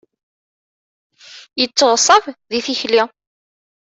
Yetteɣṣab 1.59 2.23
di 2.49 2.59
tikli. 2.65 3.03